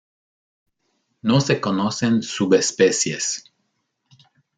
No 1.21 1.41
se 1.41 1.61
conocen 1.61 2.23
subespecies. 2.23 3.53